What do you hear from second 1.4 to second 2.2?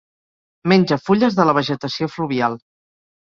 de la vegetació